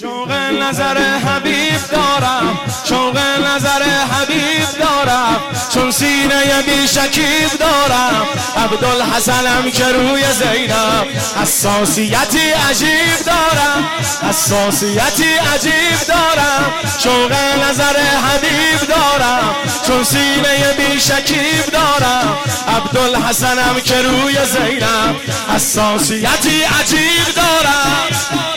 [0.00, 5.40] شوق نظر حبیب دارم شوق نظر حبیب دارم
[5.74, 8.26] چون سینه بی شکیب دارم.
[8.56, 11.06] عبدالحسنم که روی زینب
[11.42, 13.88] حساسیتی عجیب دارم
[14.28, 16.74] حساسیتی عجیب دارم.
[16.98, 17.32] شوق
[17.68, 19.54] نظر حبیب دارم
[19.86, 22.38] چون سینه بی شکیب دارم.
[22.68, 25.16] عبدالحسنم که روی زینب
[25.54, 28.53] حساسیتی عجیب دارم.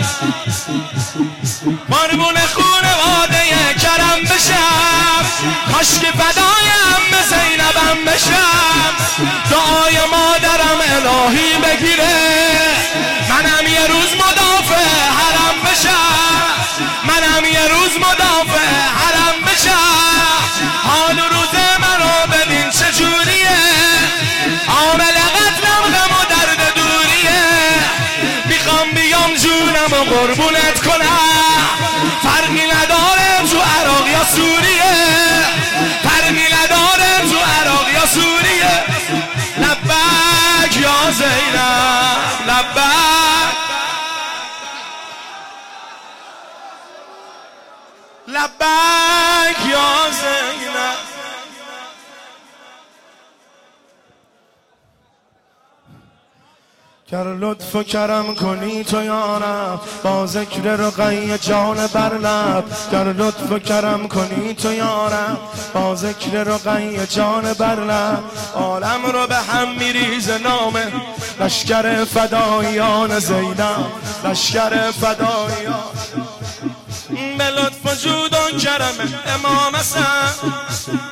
[1.89, 3.43] مارمون خونواده
[3.81, 5.25] کرم بشم
[5.71, 8.93] کاش که فدایم به زینبم بشم
[9.51, 12.17] دعای مادرم الهی بگیره
[13.29, 14.87] منم یه روز مدافع
[15.19, 16.47] حرم بشم
[17.03, 18.67] منم یه روز مدافع
[18.99, 19.26] حرم
[48.37, 50.97] لبک یا زینب.
[57.11, 62.63] گر لطف و کرم کنی تو یارم با ذکر رقی جان بر لب.
[62.91, 65.37] گر لطف و کرم کنی تو یارم
[65.73, 67.79] با ذکر رقی جان بر
[68.55, 70.73] عالم رو به هم میریز نام
[71.39, 73.85] لشکر فدایان زینب.
[74.23, 75.97] لشکر فدایان.
[78.47, 80.33] به لطف و جود و کرم امام حسن.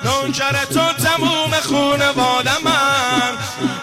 [0.04, 3.38] نوکر تو تموم خونواده من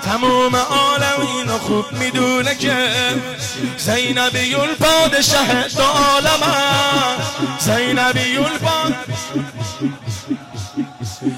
[0.04, 2.88] تموم عالم اینو خوب می‌دونه که
[3.76, 6.42] زینبیون پادشه دو عالم
[7.58, 8.94] زینبیون پاد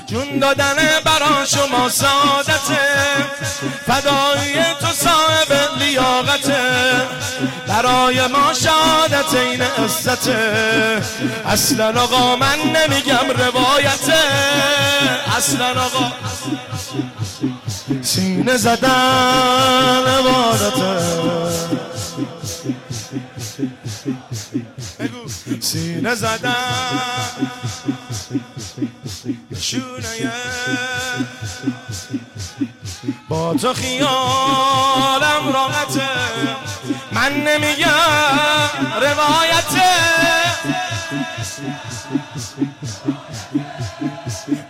[0.06, 2.78] جون دادن برا شما سعادته.
[3.86, 4.73] فدای
[7.94, 11.02] برای ما شهادت این عزته.
[11.46, 14.18] اصلا آقا من نمیگم روایته
[15.36, 16.12] اصلا آقا.
[18.02, 21.00] سینه زدن عبادته
[25.60, 26.54] سینه زدن.
[29.60, 30.32] شونه.
[33.28, 35.13] با تو راحته
[37.24, 37.90] من نمیگم
[39.00, 39.80] روایته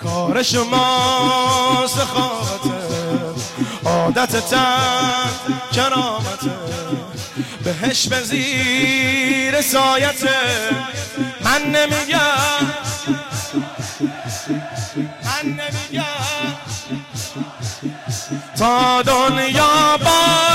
[0.03, 2.71] کار شما سخاوته
[3.85, 5.31] عادت تن
[5.73, 6.51] کرامته
[7.65, 10.29] بهش به زیر سایته
[11.45, 12.21] من نمیگم.
[15.25, 16.05] من نمیگم.
[18.59, 20.54] تا دنیا حسین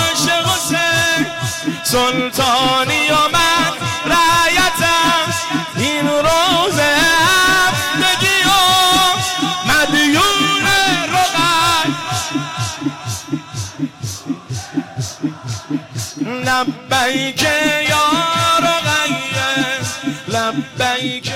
[1.91, 3.73] سلطانی و من
[4.05, 5.33] رایتم
[5.77, 8.51] این روز هفتگی و
[9.65, 10.67] مدیون
[11.13, 11.93] رقی
[16.45, 17.43] لبیک
[17.89, 18.05] یا
[18.59, 19.79] رقیه
[20.27, 21.33] لبیک